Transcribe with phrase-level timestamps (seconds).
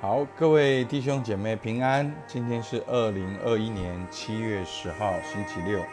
[0.00, 2.14] 好，各位弟兄姐妹平安。
[2.24, 5.84] 今天是二零二一年七月十号，星期六。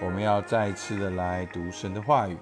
[0.00, 2.38] 我们要再一次的来读神的话语。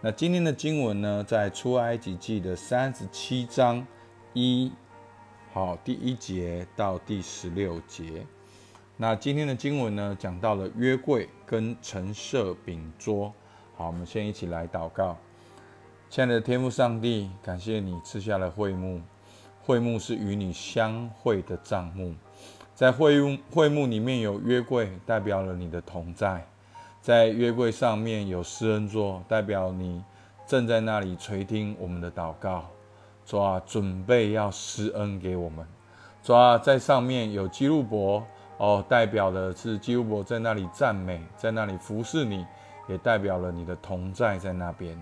[0.00, 3.86] 那今天的经文呢，在出埃及记的三十七章
[4.32, 4.72] 一，
[5.52, 8.24] 好，第一节到第十六节。
[8.96, 13.30] 那今天的经文呢，讲到了约柜跟陈设饼桌。
[13.74, 15.18] 好，我们先一起来祷告。
[16.08, 19.02] 亲爱的天父上帝，感谢你赐下了会幕。
[19.66, 22.14] 会幕是与你相会的帐幕，
[22.72, 26.46] 在会幕会幕里面有约柜，代表了你的同在。
[27.02, 30.04] 在约柜上面有施恩座，代表你
[30.46, 32.66] 正在那里垂听我们的祷告。
[33.24, 35.66] 主啊，准备要施恩给我们。
[36.22, 38.24] 主啊，在上面有基路伯，
[38.58, 42.46] 哦，代表的是基路伯在那里赞美，在那里服侍你，
[42.88, 44.96] 也代表了你的同在在那边。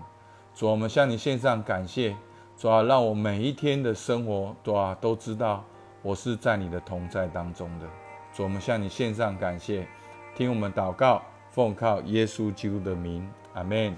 [0.55, 2.15] 主，我们向你献上感谢。
[2.57, 5.61] 主啊，让我每一天的生活，主啊，都知道
[6.01, 7.85] 我是在你的同在当中的。
[8.33, 9.85] 主，我们向你献上感谢，
[10.33, 13.97] 听我们祷告，奉靠耶稣基督的名，阿门。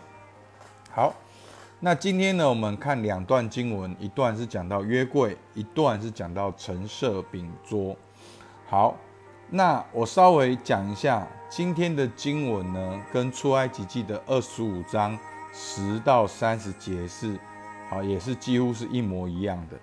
[0.91, 1.13] 好，
[1.80, 7.95] 那今天呢，我们看两段经文，一段是讲到约柜，一段是讲到陈设饼桌。
[8.67, 8.97] 好，
[9.52, 15.16] 那我稍微讲一下今天的经文呢，跟出埃及记的二十五章
[15.53, 17.39] 十到三十节是。
[17.89, 19.77] 好，也是几乎是一模一样的。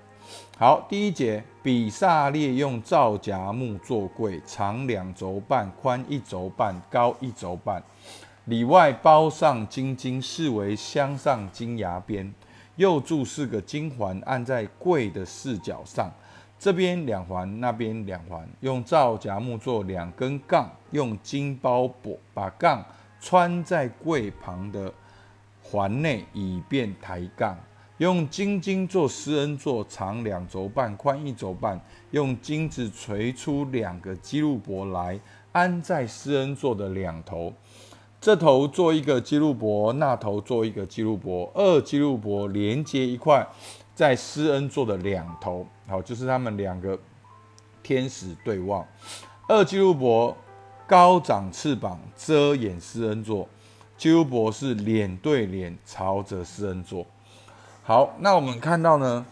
[0.58, 7.83] 好，第一节，比萨列用皂荚木做柜，长两轴半，宽一轴半，高一轴半，
[8.44, 12.33] 里外包上金金，视为镶上金牙边，
[12.77, 16.12] 右柱四个金环，按在柜的四角上，
[16.58, 22.84] 这边两环，那边两环，用皂荚木做两根杠，用金包裹，把杠
[23.18, 24.92] 穿在柜旁的
[25.62, 27.58] 环内，以便抬杠。
[27.98, 31.81] 用金金做施恩座，长两轴半，宽一轴半。
[32.11, 35.19] 用金子锤出两个基路伯来，
[35.53, 37.53] 安在施恩座的两头。
[38.20, 41.48] 这头做一个基路伯，那头做一个基路伯。
[41.55, 43.46] 二基路伯连接一块，
[43.95, 45.64] 在施恩座的两头。
[45.86, 46.98] 好，就是他们两个
[47.83, 48.85] 天使对望。
[49.47, 50.36] 二基路伯
[50.86, 53.48] 高长翅膀，遮掩施恩座。
[53.97, 57.07] 基路伯是脸对脸朝着施恩座。
[57.86, 59.27] 好，那我们看到呢，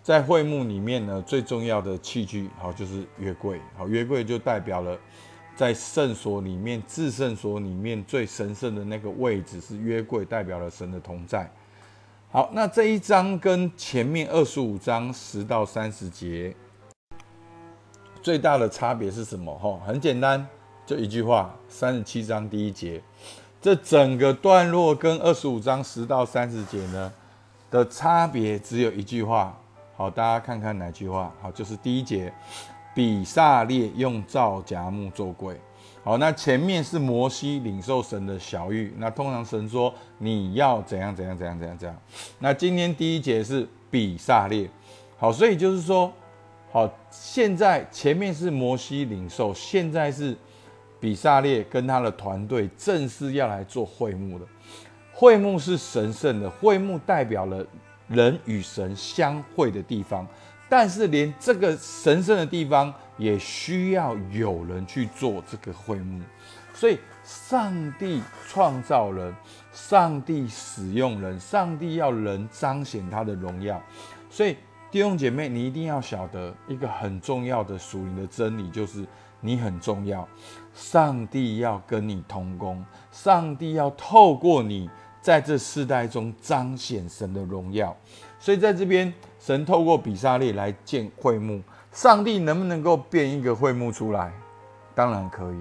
[0.00, 3.60] 在会幕里面呢，最重要的器具，好就是约柜。
[3.76, 4.96] 好，约柜就代表了
[5.56, 11.50] 在圣所里面，至圣所里面最神圣的那个位置是约柜，代表了神的同在。
[12.30, 16.54] 好，那这一章跟前面二十五章十到三十节
[18.22, 19.52] 最大的差别是什么？
[19.58, 20.46] 哈，很简单，
[20.86, 23.02] 就一句话：三十七章第一节，
[23.60, 27.12] 这整个段落跟二十五章十到三十节呢？
[27.70, 29.58] 的差别只有一句话，
[29.96, 31.32] 好，大家看看哪句话？
[31.40, 32.32] 好，就是第一节，
[32.94, 35.60] 比萨列用皂荚木做柜。
[36.04, 41.98] 好，那前面是摩西领受神的小玉，那通常神说你要怎样怎样怎样怎样怎样。
[42.38, 44.70] 那今天第一节是比萨列，
[45.18, 46.12] 好，所以就是说，
[46.70, 50.36] 好，现在前面是摩西领受，现在是
[51.00, 54.46] 比萨列跟他的团队正式要来做会幕的。
[55.18, 57.64] 会幕是神圣的，会幕代表了
[58.06, 60.26] 人与神相会的地方。
[60.68, 66.20] 但是，连这个神圣的地方也需要有人去做这个会幕。
[66.74, 69.34] 所以，上帝创造人，
[69.72, 73.80] 上帝使用人，上帝要人彰显他的荣耀。
[74.28, 74.54] 所以，
[74.90, 79.06] 弟兄姐妹，你一定要晓得一个很重要的属灵的真理，就是
[79.40, 80.28] 你很重要。
[80.74, 84.90] 上帝要跟你同工，上帝要透过你。
[85.26, 87.92] 在这世代中彰显神的荣耀，
[88.38, 91.60] 所以在这边，神透过比萨列来建会幕。
[91.90, 94.32] 上帝能不能够变一个会幕出来？
[94.94, 95.56] 当然可以。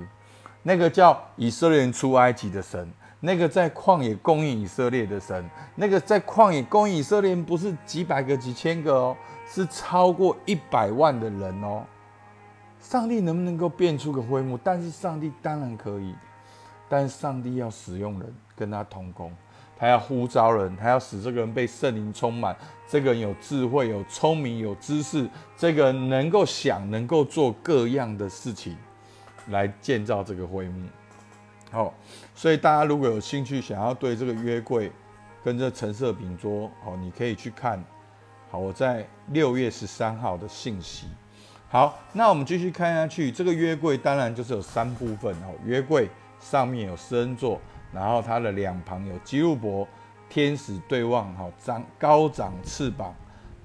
[0.62, 2.88] 那个叫以色列人出埃及的神，
[3.20, 5.44] 那个在旷野供应以色列的神，
[5.74, 11.84] 那个在旷野供应以色列人不是几百个、几千个哦，是超过一百万的人哦。
[12.80, 14.60] 上帝能不能够变出个会幕？
[14.64, 16.14] 但是上帝当然可以，
[16.88, 19.34] 但是上帝要使用人跟他同工。
[19.78, 22.56] 他要呼召人，他要使这个人被圣灵充满，
[22.88, 28.78] 这个人有智慧、有聪明、有知识，这个人能够想、能够做各样的事情，
[29.50, 30.88] 来建造这个会幕。
[31.72, 31.94] 好，
[32.34, 34.90] 所以大家如果有兴趣，想要对这个约柜
[35.44, 37.84] 跟这橙色饼桌，哦，你可以去看。
[38.50, 41.08] 好，我在六月十三号的信息。
[41.68, 45.54] 好，那我们继续看下去，这个约柜当然就是有三部分哦。
[45.66, 46.08] 约柜
[46.40, 47.60] 上面有施恩座。
[47.96, 49.88] 然后它的两旁有基路伯
[50.30, 53.16] 天使对望，哈，张高长翅膀，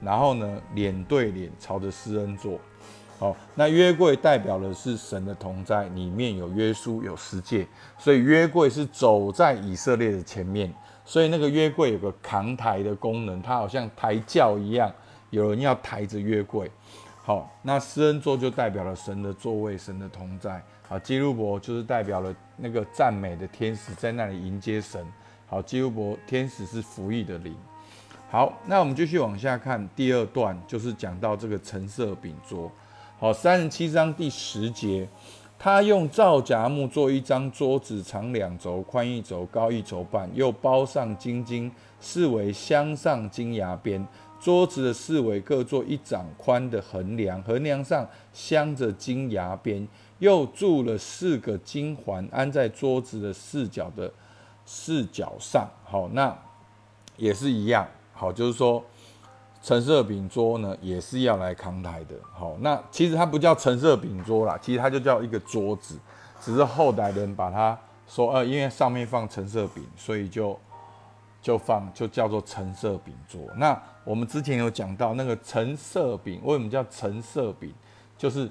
[0.00, 2.56] 然后呢，脸对脸朝着施恩座。
[3.19, 7.67] 好，那约柜代表的是神的同在，里面有约书，有十诫，
[7.99, 10.73] 所以约柜是走在以色列的前面。
[11.05, 14.91] 所以那个约柜有个扛抬的功能，它好像抬轿一样，
[15.31, 16.71] 有人要抬着约柜。
[17.23, 20.62] 好，那施恩座就代表了神的座位，神的同在。
[20.88, 25.04] 啊，基路伯就是代表了那个赞美的天使在那里迎接神。
[25.46, 27.54] 好，基路伯天使是服役的灵。
[28.30, 32.70] 好，那我们继续往下看第二段，就是讲到这个橙色饼桌。
[33.18, 35.08] 好，三十七章第十节，
[35.58, 44.06] 他用皂荚木做一张桌子，长两轴，宽一轴，高一轴半，又包上金金，四围镶上金牙边。
[44.40, 49.86] 桌子的四围各做一掌宽的横梁，横梁上镶着金牙边，
[50.20, 54.11] 又铸了四个金环，安在桌子的四角的
[54.64, 55.69] 四角上。
[55.84, 56.34] 好，那
[57.17, 57.87] 也是一样。
[58.14, 58.82] 好，就是说。
[59.62, 62.14] 橙色饼桌呢，也是要来扛台的。
[62.32, 65.99] 好，那其实它不叫橙色饼桌啦，其实它就叫一个桌子，
[66.40, 67.78] 只是后代人把它
[68.08, 70.58] 说，呃，因为上面放橙色饼，所以就
[71.43, 73.38] 就放就叫做橙色饼桌。
[73.58, 77.70] 那我们之前有讲到那个橙色饼，为什么叫橙色饼？
[78.17, 78.50] 就是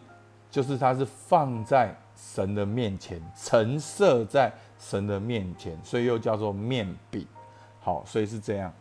[0.49, 7.25] 就是它是放在神的面前，橙色在神的面前，所以又叫做面饼。
[7.79, 8.73] 好，所以是这样。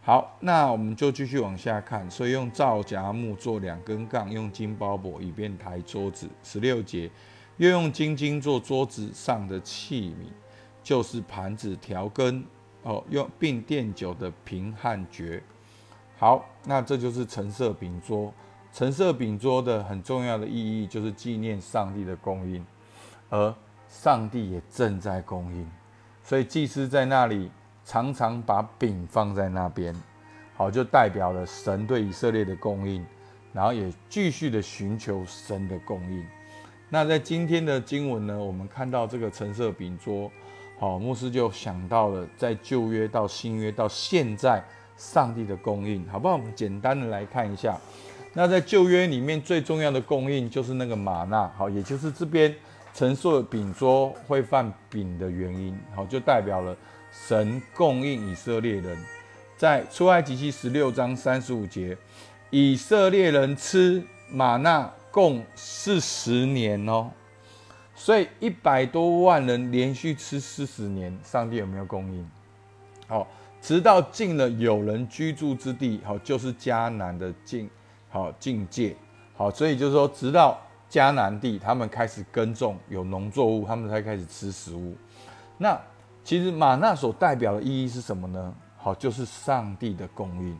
[0.00, 2.10] 好，那我们就继续往下看。
[2.10, 6.26] 所以用皂荚木做两根杠，用金包裹，以便抬桌子。
[6.42, 7.10] 十六节，
[7.58, 10.28] 又用金金做桌子上的器皿，
[10.82, 12.42] 就是盘子、调羹
[12.84, 15.42] 哦，用并垫酒的瓶和爵。
[16.16, 18.32] 好，那这就是橙色饼桌。
[18.72, 22.64] 橙色饼桌的很重要的意义，就是纪念上帝的供应，
[23.30, 23.54] 而
[23.88, 25.68] 上帝也正在供应，
[26.22, 27.50] 所以祭司在那里。
[27.84, 29.94] 常常把饼放在那边，
[30.54, 33.02] 好，就代表了神对以色列的供应，
[33.50, 36.22] 然后也继续的寻求神的供应。
[36.90, 40.30] 那在今天的经文呢，我们看到这个橙色饼桌，
[40.78, 44.62] 好，牧师就想到了在旧约到新约到现在
[44.98, 46.34] 上帝的供应，好不好？
[46.34, 47.74] 我们简单的来看一下。
[48.32, 52.54] 那在旧约里面最重要的供应就是那个玛纳，好，也就是这边
[52.94, 56.76] 橙色饼桌会放饼的原因，好，就代表了。
[57.10, 58.96] 神供应以色列人，
[59.56, 61.96] 在出埃及记十六章三十五节，
[62.50, 67.10] 以色列人吃玛纳共四十年哦，
[67.94, 72.30] 所以一百多万人连续吃四十年，上帝有没有供应？
[73.06, 73.26] 好，
[73.62, 77.68] 直到进了有人居住之地，好，就是迦南的境，
[78.08, 78.96] 好境界，
[79.36, 80.60] 好，所以就是说，直到
[80.90, 84.96] 迦南地，他们开始耕种有农作物，他们才开始吃食物，
[85.56, 85.78] 那。
[86.24, 88.54] 其实玛纳所代表的意义是什么呢？
[88.76, 90.58] 好，就是上帝的供应。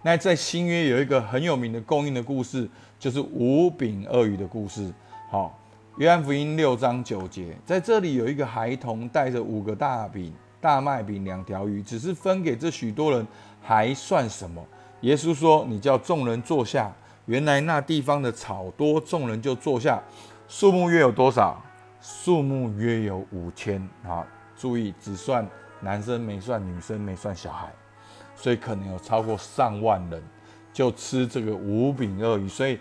[0.00, 2.70] 那在新约有一个很有名的供应的故事，
[3.00, 4.92] 就是五饼二鱼的故事。
[5.28, 5.58] 好，
[5.96, 13.26] 约翰福音六章九节，在这里有一个孩童带着五个大饼、大麦饼、两条鱼，只是分给这许多人，
[13.60, 14.64] 还算什么？
[15.02, 16.92] 耶稣说：“你叫众人坐下。”
[17.26, 20.02] 原来那地方的草多，众人就坐下。
[20.48, 21.62] 数目约有多少？
[22.00, 23.80] 数目约有五千。
[24.06, 24.26] 啊。
[24.56, 25.46] 注意，只算
[25.80, 27.72] 男生没算女生没算小孩，
[28.34, 30.20] 所以可能有超过上万人
[30.72, 32.48] 就吃这个五饼鳄鱼。
[32.48, 32.76] 所以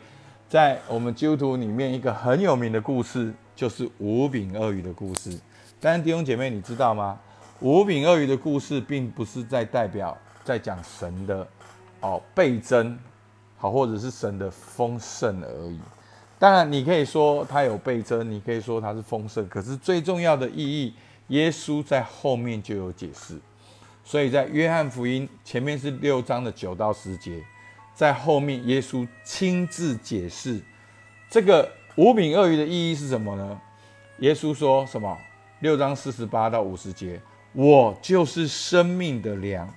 [0.49, 5.39] 在我们基督徒里面，一个很有名的故事就是五饼鳄鱼的故事。
[5.79, 7.19] 但是弟兄姐妹，你知道吗？
[7.59, 11.47] 五饼鳄鱼的故事并不是在代表在讲神的
[12.01, 12.97] 哦倍增，
[13.57, 15.79] 好或者是神的丰盛而已。
[16.39, 20.93] 当然，你可以说它有倍增，你可以说它是丰盛，可是最重要的意义。
[21.29, 23.37] 耶稣在后面就有解释，
[24.05, 27.43] 所以在约翰福音前面是六章的九到十节，
[27.93, 30.61] 在后面耶稣亲自解释
[31.29, 33.59] 这个五饼鳄鱼的意义是什么呢？
[34.19, 35.17] 耶稣说什么？
[35.59, 37.19] 六章四十八到五十节，
[37.51, 39.67] 我就是生命的粮。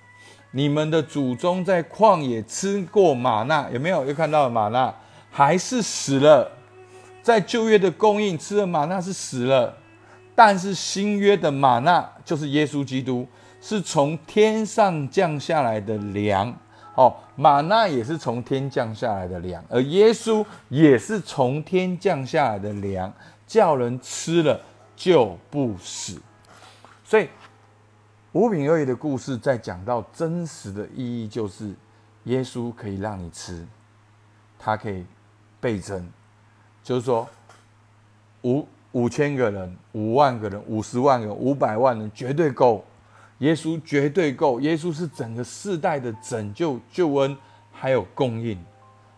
[0.52, 4.04] 你们的祖宗在旷野吃过玛纳，有没有？
[4.04, 4.92] 又看到了玛纳，
[5.30, 6.50] 还是死了。
[7.22, 9.76] 在旧约的供应吃了玛纳是死了。
[10.34, 13.26] 但是新约的玛纳就是耶稣基督，
[13.60, 16.52] 是从天上降下来的粮。
[16.94, 23.12] 哦，玛纳也是从天降下来的粮，而耶稣也是从天降下来的粮，
[23.46, 24.60] 叫人吃了
[24.96, 26.20] 就不死。
[27.04, 27.28] 所以
[28.32, 31.74] 五饼二鱼的故事在讲到真实的意义，就是
[32.24, 33.66] 耶稣可以让你吃，
[34.58, 35.04] 他可以
[35.60, 36.08] 倍增，
[36.82, 37.28] 就是说
[38.42, 38.66] 五。
[38.92, 42.84] 五千个人，五万个人，五十万人，五百万人，绝对够。
[43.38, 44.60] 耶稣绝对够。
[44.60, 47.36] 耶稣是整个世代的拯救、救恩
[47.70, 48.58] 还有供应。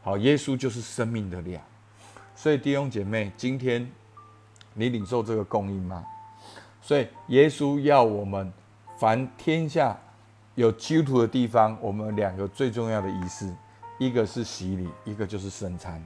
[0.02, 1.62] 好，耶稣就是生命的量。
[2.36, 3.90] 所以弟兄姐妹，今天
[4.74, 6.04] 你领受这个供应吗？
[6.82, 8.52] 所以耶稣要我们，
[9.02, 9.98] 凡天下
[10.54, 13.52] 有基督徒的地方，我们两个最重要的仪式，
[13.98, 16.00] 一个是洗礼，一个就是圣餐。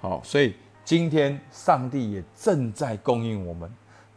[0.00, 0.54] 好，所以
[0.84, 3.68] 今天上帝也正在供应我们，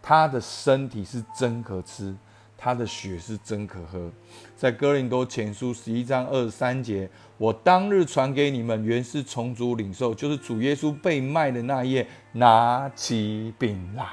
[0.04, 2.16] 他的身体是真可吃。
[2.56, 4.08] 他的血是真可喝，
[4.56, 7.10] 在哥林多前书十一章二十三节，
[7.40, 14.06] 我当日传给你们，原是从主领受，就是主耶稣被卖的那夜，拿起饼来。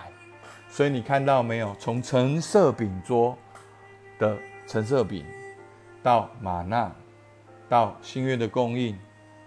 [0.71, 1.77] 所以你看到没有？
[1.79, 3.37] 从橙色饼桌
[4.19, 5.25] 的橙色饼，
[6.03, 6.91] 到玛纳，
[7.69, 8.97] 到新约的供应，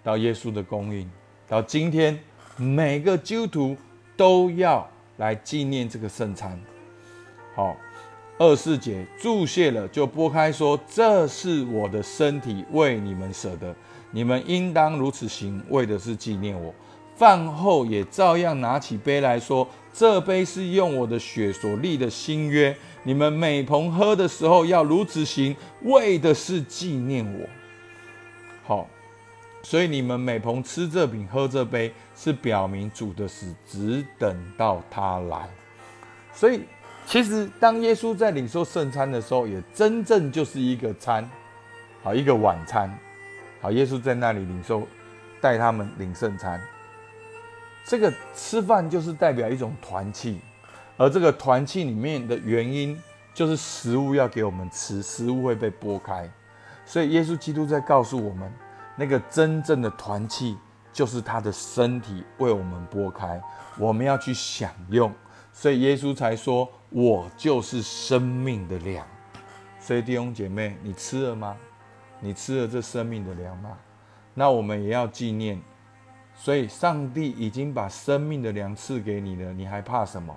[0.03, 1.09] 到耶稣的供应，
[1.47, 2.19] 到今天
[2.57, 3.77] 每个基督徒
[4.15, 6.59] 都要来纪念这个圣餐。
[7.55, 7.75] 好。
[8.37, 13.75] 二四节注谢了，就拨开说：“这是我的身体，为你们舍的，
[14.09, 16.73] 你们应当如此行，为的是纪念我。”
[17.21, 27.47] 饭后也照样拿起杯来说：“这杯是用我的血所立的新约，你们每逢喝的时候要如此行，为的是纪念我。”
[28.65, 28.89] 好，
[29.61, 35.47] 所以你们每逢吃这饼、喝这杯，是表明主的死，只等到他来。
[36.33, 36.61] 所以。
[37.03, 41.29] 其实，当耶稣在领受圣餐的时候，也真正就是一个餐，
[42.03, 42.95] 好一个晚餐，
[43.59, 44.87] 好耶稣在那里领受，
[45.41, 46.61] 带他们领圣餐。
[47.85, 50.39] 这个吃饭就是代表一种团契，
[50.97, 52.97] 而这个团契里面的原因，
[53.33, 56.29] 就是食物要给我们吃，食物会被剥开，
[56.85, 58.51] 所以耶稣基督在告诉我们，
[58.95, 60.57] 那个真正的团契
[60.93, 63.41] 就是他的身体为我们剥开，
[63.77, 65.11] 我们要去享用。
[65.51, 69.05] 所以耶稣才说：“我就是生命的粮。”
[69.81, 71.57] 所以弟兄姐妹，你吃了吗？
[72.19, 73.77] 你吃了这生命的粮吗？
[74.33, 75.61] 那我们也要纪念。
[76.43, 80.35] 所以上帝已经把生命的粮赐给你了，你还怕什么？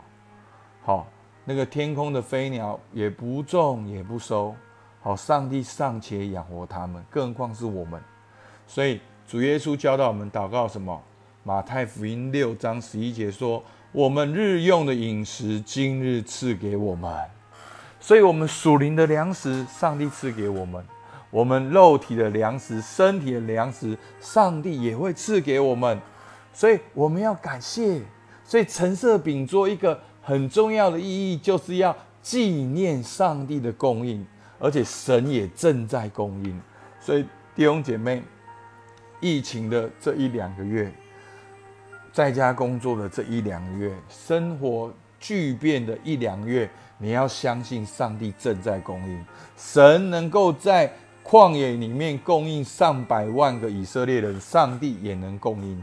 [0.83, 1.07] 好，
[1.47, 4.55] 那个天空的飞鸟也不种也不收，
[5.01, 7.99] 好，上帝尚且养活他们，更何况是我们。
[8.67, 11.03] 所以主耶稣教导我们祷告什么？
[11.43, 13.65] 马太福音六章十一节说。
[13.95, 17.15] 我们日用的饮食，今日赐给我们，
[18.01, 20.83] 所以，我们属灵的粮食，上帝赐给我们；
[21.35, 26.01] 我们肉体的粮食，身体的粮食，上帝也会赐给我们。
[26.53, 28.01] 所以，我们要感谢。
[28.45, 34.25] 所以，橙色饼做一个很重要的意义，就是要纪念上帝的供应，
[34.61, 36.61] 而且神也正在供应。
[37.01, 37.25] 所以，
[37.57, 38.23] 弟兄姐妹，
[39.19, 40.93] 疫情的这一两个月。
[42.13, 49.25] 在家工作的这一两个月，生活巨变的一两个月，你要相信上帝正在供应。
[49.57, 50.93] 神能够在
[51.25, 55.83] 旷野里面供应上百万个以色列人，上帝也能供应你。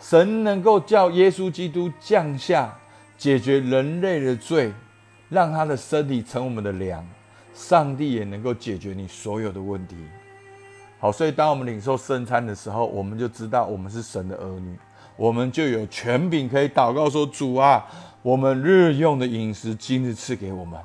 [0.00, 2.76] 神能够叫耶稣基督降下，
[3.16, 4.72] 解决人类的罪，
[5.28, 7.06] 让他的身体成我们的粮，
[7.54, 9.96] 上帝也能够解决你所有的问题。
[10.98, 14.76] 好，所以当我们领受圣餐的时候，我们就知道我们是神的儿女。
[15.16, 17.86] 我们就有权柄可以祷告说：“主啊，
[18.22, 20.80] 我们日用的饮食今日赐给我们。”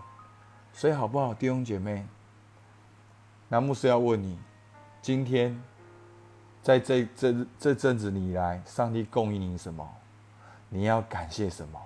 [0.73, 2.05] 所以好不好，弟兄姐妹？
[3.49, 4.37] 那牧师要问你：
[5.01, 5.57] 今天
[6.61, 9.87] 在这这这阵子你来，上帝供应你什么？
[10.69, 11.79] 你要感谢什么？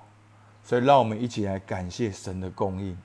[0.63, 2.97] 所以让我们一起来感谢神的供应。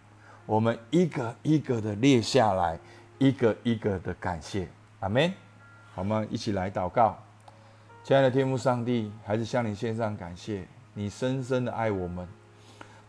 [0.47, 2.79] 我们一个一个的列下来，
[3.19, 4.69] 一个一个的感谢。
[5.01, 5.33] 阿门。
[5.95, 6.27] 我们？
[6.31, 7.19] 一起来祷告。
[8.05, 10.67] 亲爱的天父上帝，还是向你献上感谢。
[10.95, 12.27] 你深深的爱我们，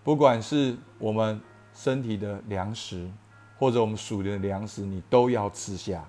[0.03, 1.39] 不管是我们
[1.73, 3.09] 身体的粮食，
[3.57, 6.03] 或者我们属灵的粮食，你都要吃下。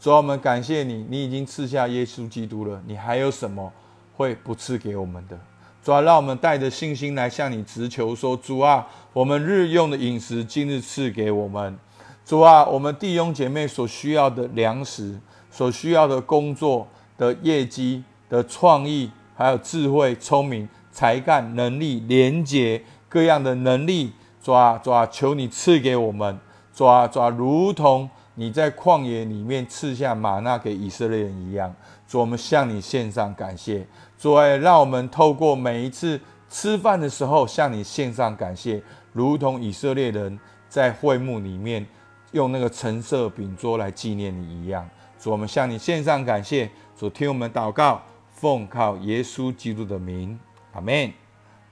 [0.00, 3.72] 主啊，我们感谢你，你已经赐下耶稣基督了，你还有什么
[4.16, 5.38] 会不赐给我们的？
[5.82, 11.78] 主啊，让我们带着信心来向你直求，说：主啊，我们日用的饮食今日赐给我们。
[12.24, 15.20] 主啊，我们弟兄姐妹所需要的粮食，
[15.50, 18.02] 所需要的工作的业绩。
[18.26, 24.10] 的创意，还有智慧、聪明、才干、能力、廉洁各样的能力，
[24.42, 26.36] 主啊，主啊，求你赐给我们，
[26.74, 31.72] 抓抓，如同你在旷野里面赐下玛纳给以色列人一样。
[32.08, 33.86] 主，我们向你献上感谢。
[34.18, 40.38] 主，让我们透过每一次吃饭的时候向你献上感谢，如同以色列人
[40.68, 41.86] 在会幕里面
[42.32, 44.88] 用那个橙色饼桌来纪念你一样。
[45.18, 46.68] 主，我们向你献上感谢。
[46.98, 48.02] 主，听我们祷告。
[48.30, 50.38] 奉靠耶稣基督的名，
[50.72, 51.10] 阿门。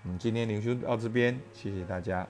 [0.04, 2.26] 我们今天灵修到这边，谢谢大家。